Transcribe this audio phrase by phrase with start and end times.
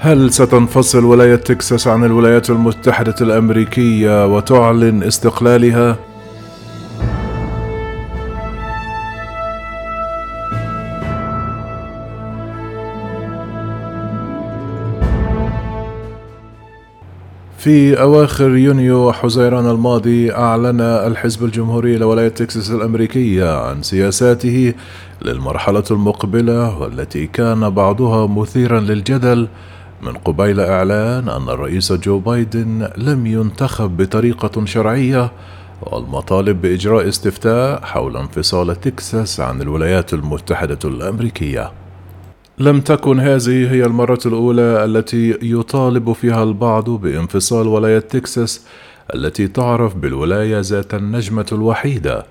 [0.00, 5.96] هل ستنفصل ولاية تكساس عن الولايات المتحدة الأمريكية وتعلن استقلالها؟
[17.58, 24.74] في أواخر يونيو حزيران الماضي أعلن الحزب الجمهوري لولاية تكساس الأمريكية عن سياساته
[25.22, 29.48] للمرحلة المقبلة والتي كان بعضها مثيرا للجدل
[30.02, 35.32] من قبيل إعلان أن الرئيس جو بايدن لم ينتخب بطريقة شرعية
[35.82, 41.72] والمطالب بإجراء استفتاء حول انفصال تكساس عن الولايات المتحدة الأمريكية.
[42.58, 48.66] لم تكن هذه هي المرة الأولى التي يطالب فيها البعض بانفصال ولاية تكساس
[49.14, 52.26] التي تعرف بالولاية ذات النجمة الوحيدة،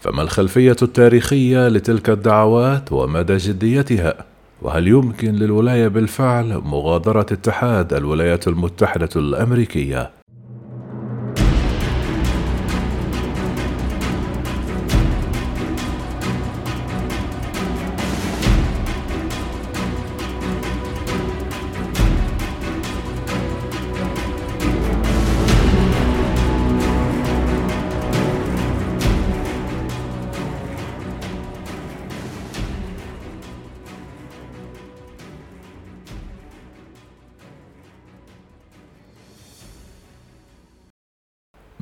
[0.00, 4.31] فما الخلفية التاريخية لتلك الدعوات ومدى جديتها؟
[4.62, 10.21] وهل يمكن للولاية بالفعل مغادرة اتحاد الولايات المتحدة الأمريكية؟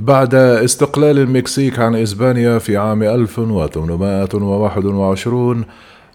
[0.01, 5.65] بعد استقلال المكسيك عن إسبانيا في عام 1821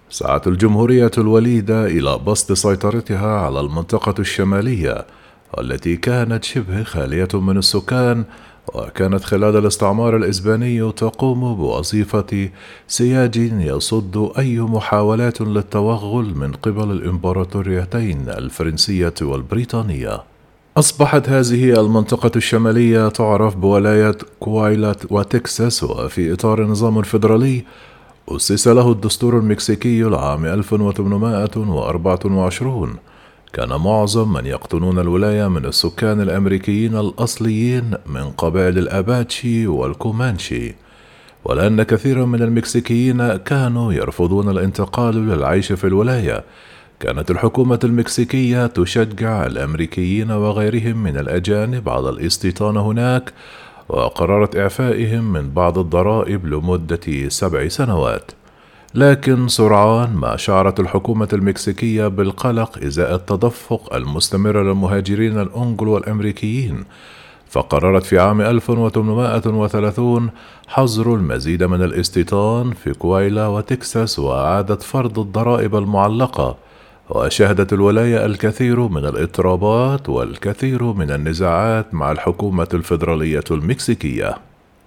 [0.09, 5.06] سعت الجمهورية الوليدة إلى بسط سيطرتها على المنطقة الشمالية
[5.58, 8.23] والتي كانت شبه خالية من السكان
[8.73, 12.50] وكانت خلال الاستعمار الإسباني تقوم بوظيفة
[12.88, 20.34] سياج يصد أي محاولات للتوغل من قبل الإمبراطوريتين الفرنسية والبريطانية.
[20.77, 27.63] أصبحت هذه المنطقة الشمالية تعرف بولاية كوايلات وتكساس وفي إطار نظام فيدرالي
[28.29, 32.95] أسس له الدستور المكسيكي العام 1824
[33.53, 40.75] كان معظم من يقطنون الولاية من السكان الأمريكيين الأصليين من قبائل الأباتشي والكومانشي.
[41.45, 46.44] ولأن كثيرا من المكسيكيين كانوا يرفضون الانتقال للعيش في الولاية
[47.00, 53.33] كانت الحكومة المكسيكية تشجع الأمريكيين وغيرهم من الأجانب على الاستيطان هناك
[53.89, 58.31] وقررت إعفائهم من بعض الضرائب لمدة سبع سنوات.
[58.95, 66.85] لكن سرعان ما شعرت الحكومة المكسيكية بالقلق إزاء التدفق المستمر للمهاجرين الأنجلو والأمريكيين.
[67.50, 70.29] فقررت في عام 1830
[70.67, 76.64] حظر المزيد من الاستيطان في كويلا وتكساس وإعادة فرض الضرائب المعلقة.
[77.09, 84.38] وشهدت الولاية الكثير من الإضطرابات والكثير من النزاعات مع الحكومة الفيدرالية المكسيكية.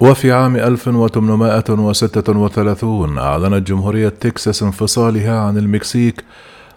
[0.00, 6.24] وفي عام 1836 أعلنت جمهورية تكساس انفصالها عن المكسيك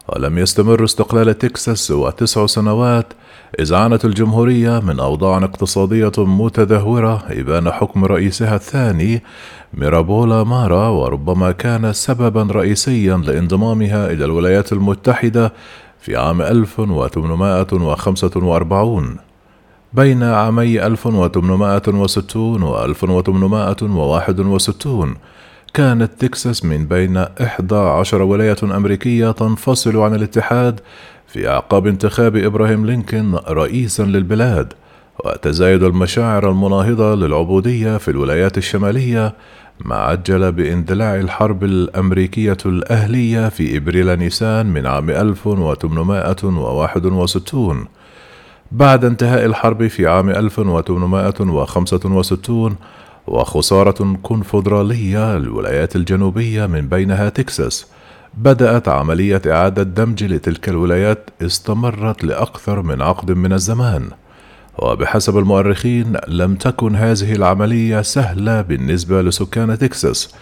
[0.07, 3.13] ولم يستمر استقلال تكساس سوى تسع سنوات
[3.59, 9.23] إذ عانت الجمهورية من أوضاع اقتصادية متدهورة إبان حكم رئيسها الثاني
[9.73, 15.53] ميرابولا مارا وربما كان سببا رئيسيا لانضمامها إلى الولايات المتحدة
[15.99, 19.17] في عام 1845
[19.93, 25.15] بين عامي 1860 و 1861
[25.73, 30.79] كانت تكساس من بين 11 ولاية أمريكية تنفصل عن الاتحاد
[31.27, 34.73] في أعقاب انتخاب إبراهيم لينكولن رئيسا للبلاد
[35.25, 39.33] وتزايد المشاعر المناهضة للعبودية في الولايات الشمالية
[39.85, 47.85] ما عجل باندلاع الحرب الأمريكية الأهلية في إبريل نيسان من عام 1861
[48.71, 52.75] بعد انتهاء الحرب في عام 1865
[53.27, 57.87] وخسارة كونفدرالية للولايات الجنوبية من بينها تكساس.
[58.37, 64.09] بدأت عملية إعادة دمج لتلك الولايات استمرت لأكثر من عقد من الزمان.
[64.79, 70.35] وبحسب المؤرخين لم تكن هذه العملية سهلة بالنسبة لسكان تكساس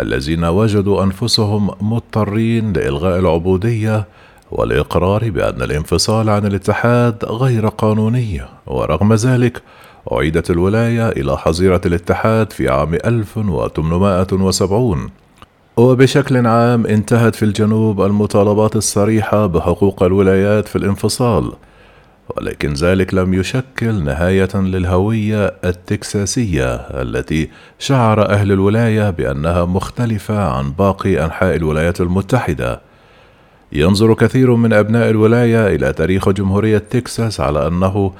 [0.00, 4.04] الذين وجدوا أنفسهم مضطرين لإلغاء العبودية
[4.50, 8.42] والإقرار بأن الانفصال عن الاتحاد غير قانوني.
[8.66, 9.62] ورغم ذلك
[10.12, 15.10] أعيدت الولاية إلى حظيرة الاتحاد في عام 1870
[15.76, 21.52] وبشكل عام انتهت في الجنوب المطالبات الصريحة بحقوق الولايات في الانفصال
[22.36, 31.24] ولكن ذلك لم يشكل نهاية للهوية التكساسية التي شعر أهل الولاية بأنها مختلفة عن باقي
[31.24, 32.80] أنحاء الولايات المتحدة.
[33.72, 38.12] ينظر كثير من أبناء الولاية إلى تاريخ جمهورية تكساس على أنه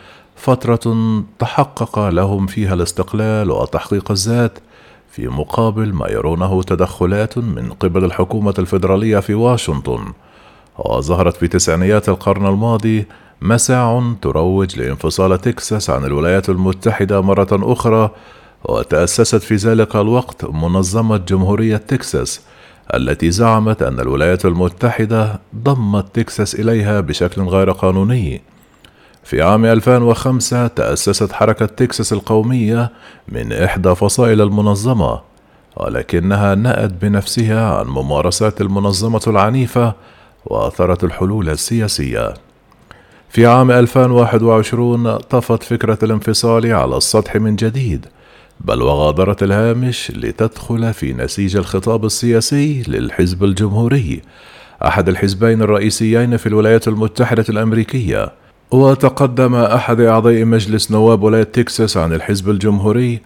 [0.45, 0.97] فترة
[1.39, 4.59] تحقق لهم فيها الاستقلال وتحقيق الذات
[5.11, 10.13] في مقابل ما يرونه تدخلات من قبل الحكومة الفيدرالية في واشنطن.
[10.79, 13.07] وظهرت في تسعينيات القرن الماضي
[13.43, 18.11] مساع تروج لانفصال تكساس عن الولايات المتحدة مرة أخرى
[18.65, 22.41] وتأسست في ذلك الوقت منظمة جمهورية تكساس
[22.95, 28.54] التي زعمت أن الولايات المتحدة ضمت تكساس إليها بشكل غير قانوني.
[29.25, 32.93] في عام 2005 تأسست حركة تكساس القومية
[33.29, 35.21] من إحدى فصائل المنظمة
[35.77, 39.95] ولكنها نأت بنفسها عن ممارسات المنظمة العنيفة
[40.47, 42.35] وأثرت الحلول السياسية.
[43.29, 48.07] في عام 2021 طفت فكرة الانفصال على السطح من جديد
[48.61, 54.23] بل وغادرت الهامش لتدخل في نسيج الخطاب السياسي للحزب الجمهوري
[54.87, 58.44] أحد الحزبين الرئيسيين في الولايات المتحدة الأمريكية.
[58.75, 63.21] وتقدم أحد أعضاء مجلس نواب ولاية تكساس عن الحزب الجمهوري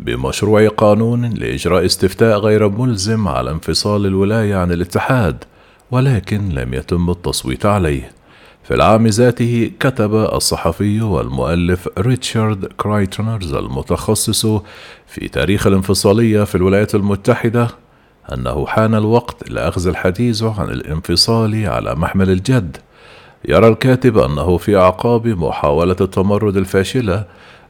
[0.00, 5.44] بمشروع قانون لإجراء استفتاء غير ملزم على انفصال الولاية عن الاتحاد
[5.90, 8.12] ولكن لم يتم التصويت عليه.
[8.62, 14.46] في العام ذاته كتب الصحفي والمؤلف ريتشارد كرايتنرز المتخصص
[15.06, 17.68] في تاريخ الانفصالية في الولايات المتحدة
[18.32, 22.76] أنه حان الوقت لأخذ الحديث عن الانفصال على محمل الجد
[23.48, 27.24] يرى الكاتب أنه في أعقاب محاولة التمرد الفاشلة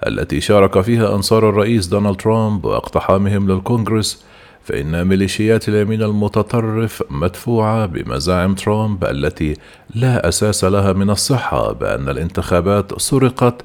[0.07, 4.25] التي شارك فيها أنصار الرئيس دونالد ترامب واقتحامهم للكونغرس
[4.65, 9.57] فإن ميليشيات اليمين المتطرف مدفوعة بمزاعم ترامب التي
[9.95, 13.65] لا أساس لها من الصحة بأن الانتخابات سرقت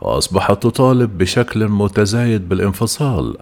[0.00, 3.36] وأصبحت تطالب بشكل متزايد بالانفصال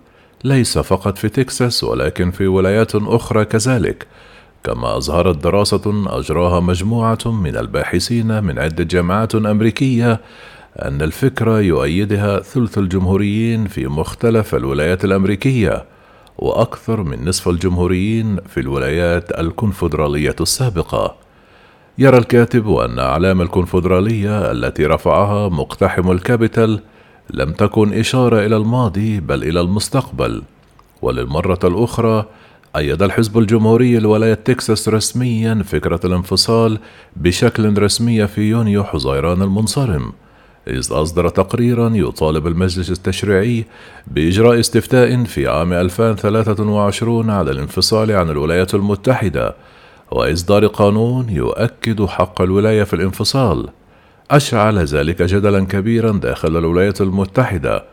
[0.44, 4.06] ليس فقط في تكساس ولكن في ولايات أخرى كذلك.
[4.64, 10.20] كما أظهرت دراسة أجراها مجموعة من الباحثين من عدة جامعات أمريكية
[10.78, 15.84] أن الفكرة يؤيدها ثلث الجمهوريين في مختلف الولايات الأمريكية
[16.38, 21.16] وأكثر من نصف الجمهوريين في الولايات الكونفدرالية السابقة.
[21.98, 26.80] يرى الكاتب أن أعلام الكونفدرالية التي رفعها مقتحم الكابيتال
[27.30, 30.42] لم تكن إشارة إلى الماضي بل إلى المستقبل
[31.02, 32.26] وللمرة الأخرى
[32.76, 36.78] أيد الحزب الجمهوري لولاية تكساس رسميا فكرة الانفصال
[37.16, 40.12] بشكل رسمي في يونيو حزيران المنصرم
[40.68, 43.64] إذ أصدر تقريرا يطالب المجلس التشريعي
[44.06, 49.54] بإجراء استفتاء في عام 2023 على الانفصال عن الولايات المتحدة
[50.10, 53.68] وإصدار قانون يؤكد حق الولاية في الانفصال.
[54.30, 57.84] أشعل ذلك جدلا كبيرا داخل الولايات المتحدة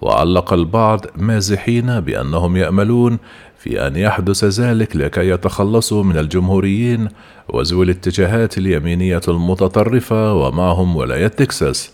[0.00, 3.18] وعلق البعض مازحين بأنهم يأملون
[3.58, 7.08] في أن يحدث ذلك لكي يتخلصوا من الجمهوريين
[7.48, 11.90] وذوي الاتجاهات اليمينية المتطرفة ومعهم ولاية تكساس.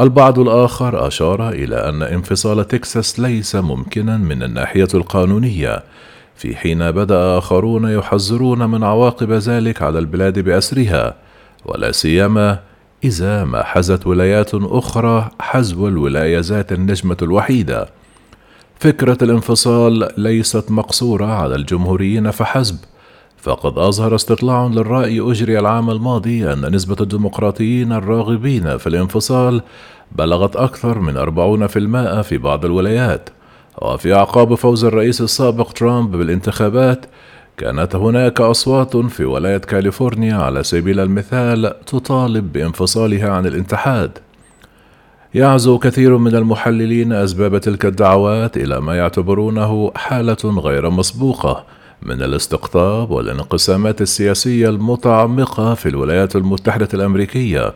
[0.00, 5.82] البعض الآخر أشار إلى أن انفصال تكساس ليس ممكنا من الناحية القانونية
[6.36, 11.14] في حين بدأ آخرون يحذرون من عواقب ذلك على البلاد بأسرها
[11.64, 12.58] ولا سيما
[13.04, 17.88] إذا ما حزت ولايات أخرى حزو الولاية ذات النجمة الوحيدة.
[18.78, 22.76] فكرة الانفصال ليست مقصورة على الجمهوريين فحسب
[23.36, 29.62] فقد أظهر استطلاع للرأي أجري العام الماضي أن نسبة الديمقراطيين الراغبين في الانفصال
[30.12, 31.16] بلغت أكثر من
[32.18, 33.30] 40% في بعض الولايات
[33.82, 37.06] وفي أعقاب فوز الرئيس السابق ترامب بالانتخابات
[37.56, 44.18] كانت هناك أصوات في ولاية كاليفورنيا على سبيل المثال تطالب بانفصالها عن الاتحاد.
[45.36, 51.64] يعزو كثير من المحللين أسباب تلك الدعوات إلى ما يعتبرونه حالة غير مسبوقة
[52.02, 57.74] من الاستقطاب والانقسامات السياسية المتعمقة في الولايات المتحدة الأمريكية.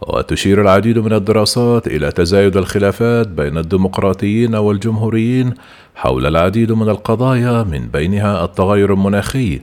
[0.00, 5.54] وتشير العديد من الدراسات إلى تزايد الخلافات بين الديمقراطيين والجمهوريين
[5.94, 9.60] حول العديد من القضايا من بينها التغير المناخي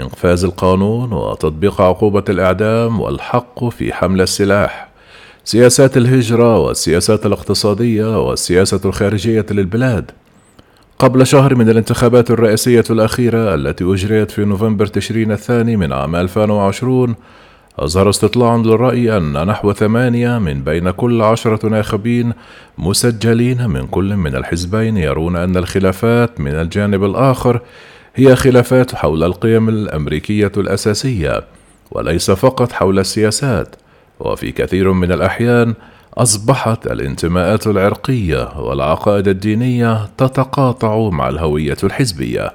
[0.00, 4.91] إنفاذ القانون وتطبيق عقوبة الإعدام والحق في حمل السلاح.
[5.44, 10.10] سياسات الهجرة والسياسات الاقتصادية والسياسة الخارجية للبلاد.
[10.98, 17.14] قبل شهر من الانتخابات الرئاسية الأخيرة التي أجريت في نوفمبر تشرين الثاني من عام 2020
[17.78, 22.32] أظهر استطلاع للرأي أن نحو ثمانية من بين كل عشرة ناخبين
[22.78, 27.60] مسجلين من كل من الحزبين يرون أن الخلافات من الجانب الآخر
[28.14, 31.44] هي خلافات حول القيم الأمريكية الأساسية
[31.90, 33.76] وليس فقط حول السياسات.
[34.24, 35.74] وفي كثير من الأحيان
[36.14, 42.52] أصبحت الانتماءات العرقية والعقائد الدينية تتقاطع مع الهوية الحزبية.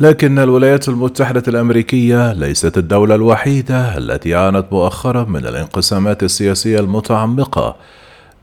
[0.00, 7.76] لكن الولايات المتحدة الأمريكية ليست الدولة الوحيدة التي عانت مؤخرا من الانقسامات السياسية المتعمقة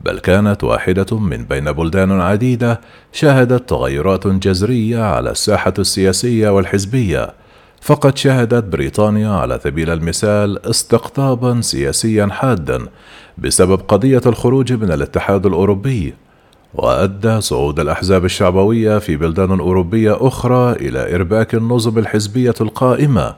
[0.00, 2.80] بل كانت واحدة من بين بلدان عديدة
[3.12, 7.39] شهدت تغيرات جذرية على الساحة السياسية والحزبية.
[7.80, 12.86] فقد شهدت بريطانيا على سبيل المثال استقطابا سياسيا حادا
[13.38, 16.14] بسبب قضية الخروج من الاتحاد الأوروبي
[16.74, 23.34] وأدى صعود الأحزاب الشعبوية في بلدان أوروبية أخرى إلى إرباك النظم الحزبية القائمة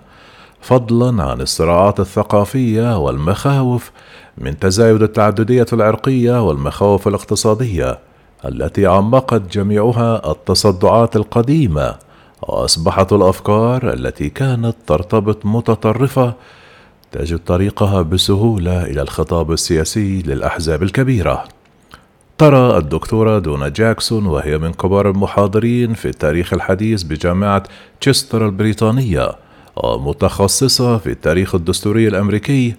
[0.61, 3.91] فضلا عن الصراعات الثقافية والمخاوف
[4.39, 7.99] من تزايد التعددية العرقية والمخاوف الاقتصادية
[8.45, 11.95] التي عمقت جميعها التصدعات القديمة.
[12.43, 16.35] وأصبحت الأفكار التي كانت ترتبط متطرفة
[17.13, 21.45] تجد طريقها بسهولة إلى الخطاب السياسي للأحزاب الكبيرة.
[22.39, 27.63] ترى الدكتورة دونا جاكسون وهي من كبار المحاضرين في التاريخ الحديث بجامعة
[28.01, 29.33] تشستر البريطانية
[29.77, 32.75] ومتخصصة في التاريخ الدستوري الأمريكي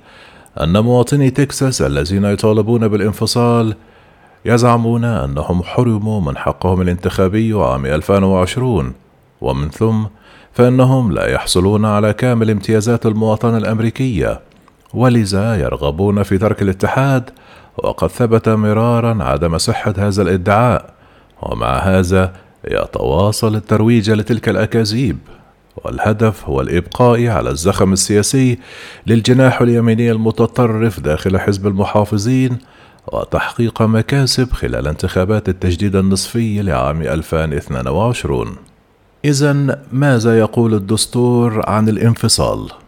[0.61, 3.75] أن مواطني تكساس الذين يطالبون بالانفصال
[4.45, 8.93] يزعمون أنهم حرموا من حقهم الانتخابي عام 2020
[9.43, 10.03] ومن ثم
[10.53, 14.39] فإنهم لا يحصلون على كامل امتيازات المواطنة الأمريكية
[14.93, 17.29] ولذا يرغبون في ترك الاتحاد
[17.77, 20.93] وقد ثبت مرارا عدم صحة هذا الإدعاء
[21.41, 22.33] ومع هذا
[22.67, 25.17] يتواصل الترويج لتلك الأكاذيب
[25.77, 28.59] والهدف هو الإبقاء على الزخم السياسي
[29.07, 32.57] للجناح اليميني المتطرف داخل حزب المحافظين
[33.07, 38.55] وتحقيق مكاسب خلال انتخابات التجديد النصفي لعام 2022
[39.25, 42.82] إذا ماذا يقول الدستور عن الانفصال؟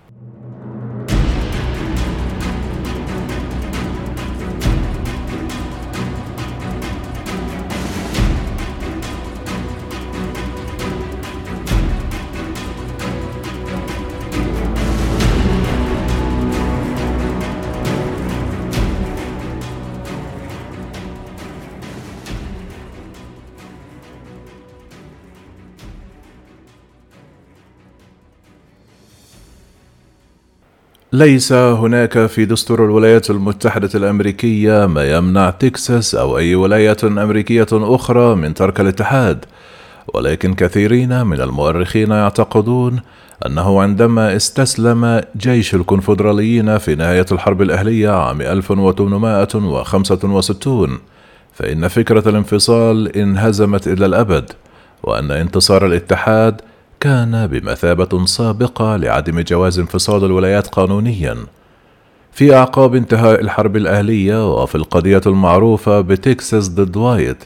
[31.15, 38.36] ليس هناك في دستور الولايات المتحدة الأمريكية ما يمنع تكساس أو أي ولاية أمريكية أخرى
[38.36, 39.45] من ترك الاتحاد،
[40.13, 43.00] ولكن كثيرين من المؤرخين يعتقدون
[43.45, 51.00] أنه عندما استسلم جيش الكونفدراليين في نهاية الحرب الأهلية عام 1865
[51.53, 54.51] فإن فكرة الانفصال انهزمت إلى الأبد،
[55.03, 56.62] وأن انتصار الاتحاد
[57.05, 61.38] كان بمثابة سابقة لعدم جواز انفصال الولايات قانونيا.
[62.31, 67.43] في أعقاب انتهاء الحرب الأهلية وفي القضية المعروفة بتكساس ضد وايت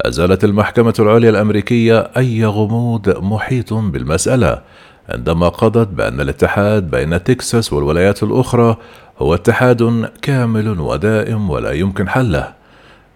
[0.00, 4.62] أزالت المحكمة العليا الأمريكية أي غموض محيط بالمسألة
[5.08, 8.76] عندما قضت بأن الاتحاد بين تكساس والولايات الأخرى
[9.18, 12.52] هو اتحاد كامل ودائم ولا يمكن حله.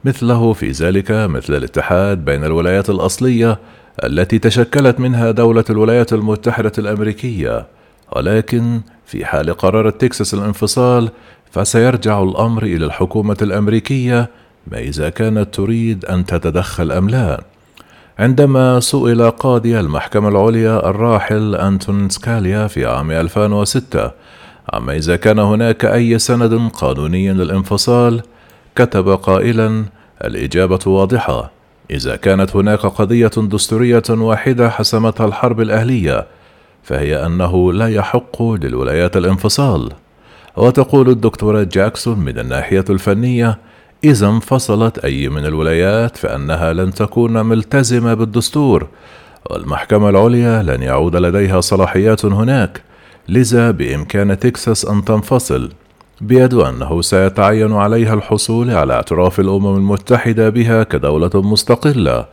[0.05, 3.59] مثله في ذلك مثل الاتحاد بين الولايات الأصلية
[4.05, 7.67] التي تشكلت منها دولة الولايات المتحدة الأمريكية،
[8.17, 11.09] ولكن في حال قرار تكساس الانفصال
[11.51, 14.31] فسيرجع الأمر إلى الحكومة الأمريكية
[14.67, 17.41] ما إذا كانت تريد أن تتدخل أم لا.
[18.19, 24.11] عندما سئل قاضي المحكمة العليا الراحل أنتون سكاليا في عام 2006
[24.73, 28.23] عما إذا كان هناك أي سند قانوني للانفصال،
[28.77, 29.85] كتب قائلا:
[30.25, 31.51] الإجابة واضحة،
[31.91, 36.27] إذا كانت هناك قضية دستورية واحدة حسمتها الحرب الأهلية
[36.83, 39.93] فهي أنه لا يحق للولايات الانفصال.
[40.57, 43.59] وتقول الدكتورة جاكسون من الناحية الفنية
[44.05, 48.87] إذا انفصلت أي من الولايات فإنها لن تكون ملتزمة بالدستور
[49.51, 52.83] والمحكمة العليا لن يعود لديها صلاحيات هناك
[53.29, 55.73] لذا بإمكان تكساس أن تنفصل.
[56.21, 62.27] بيد أنه سيتعين عليها الحصول على اعتراف الأمم المتحدة بها كدولة مستقلة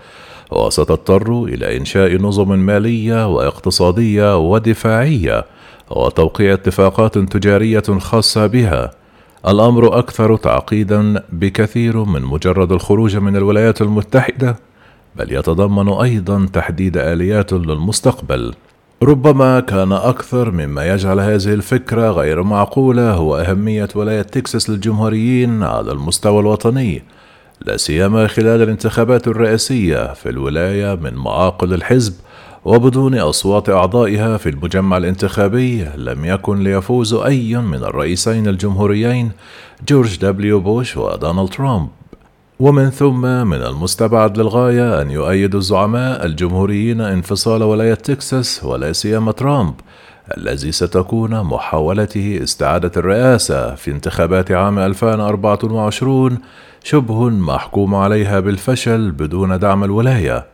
[0.51, 5.46] وستضطر إلى إنشاء نظم مالية واقتصادية ودفاعية
[5.89, 8.91] وتوقيع اتفاقات تجارية خاصة بها.
[9.48, 14.56] الأمر أكثر تعقيدا بكثير من مجرد الخروج من الولايات المتحدة
[15.15, 18.53] بل يتضمن أيضا تحديد آليات للمستقبل.
[19.04, 25.92] ربما كان أكثر مما يجعل هذه الفكرة غير معقولة هو أهمية ولاية تكساس للجمهوريين على
[25.92, 27.04] المستوى الوطني،
[27.62, 32.13] لا سيما خلال الانتخابات الرئاسية في الولاية من معاقل الحزب
[32.66, 39.32] وبدون أصوات أعضائها في المجمع الانتخابي لم يكن ليفوز أي من الرئيسين الجمهوريين
[39.88, 41.88] جورج دبليو بوش ودونالد ترامب.
[42.59, 49.73] ومن ثم من المستبعد للغاية أن يؤيد الزعماء الجمهوريين انفصال ولاية تكساس ولا سيما ترامب
[50.37, 56.37] الذي ستكون محاولته استعادة الرئاسة في انتخابات عام 2024
[56.83, 60.45] شبه محكوم عليها بالفشل بدون دعم الولاية.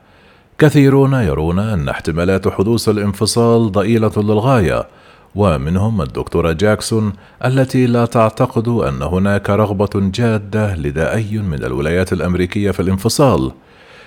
[0.57, 4.87] كثيرون يرون أن احتمالات حدوث الانفصال ضئيلة للغاية،
[5.35, 7.13] ومنهم الدكتورة جاكسون
[7.45, 13.51] التي لا تعتقد أن هناك رغبة جادة لدى أي من الولايات الأمريكية في الانفصال.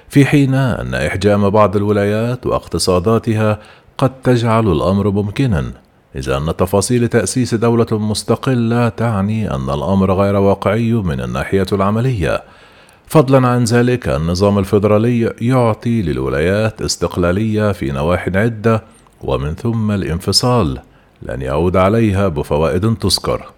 [0.08, 3.58] في حين أن إحجام بعض الولايات واقتصاداتها
[3.98, 5.72] قد تجعل الأمر ممكنا
[6.16, 12.42] إذا أن تفاصيل تأسيس دولة مستقلة تعني أن الأمر غير واقعي من الناحية العملية
[13.06, 18.84] فضلا عن ذلك النظام الفيدرالي يعطي للولايات استقلالية في نواح عدة
[19.20, 20.78] ومن ثم الانفصال
[21.22, 23.56] لن يعود عليها بفوائد تذكر.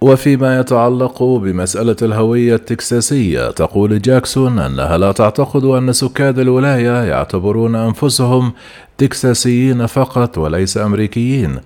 [0.00, 8.52] وفيما يتعلق بمسألة الهوية التكساسية تقول جاكسون أنها لا تعتقد أن سكان الولاية يعتبرون أنفسهم
[8.98, 11.58] تكساسيين فقط وليس أمريكيين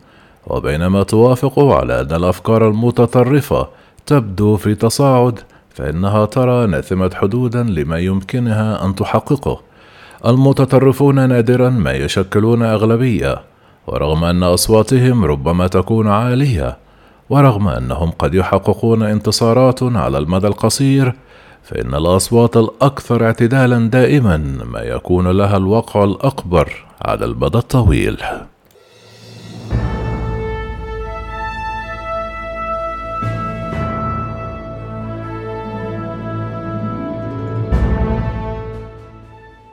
[0.46, 3.68] وبينما توافق على أن الأفكار المتطرفة
[4.06, 5.38] تبدو في تصاعد
[5.74, 9.60] فإنها ترى نثمة حدودا لما يمكنها أن تحققه.
[10.26, 13.53] المتطرفون نادرا ما يشكلون أغلبية.
[13.86, 16.76] ورغم أن أصواتهم ربما تكون عالية
[17.30, 21.14] ورغم أنهم قد يحققون انتصارات على المدى القصير
[21.62, 24.36] فإن الأصوات الأكثر اعتدالا دائما
[24.72, 28.16] ما يكون لها الوقع الأكبر على المدى الطويل.